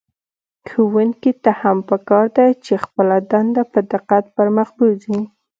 [0.69, 5.19] ښوونکي ته هم په کار ده چې خپله دنده په دقت پر مخ بوځي.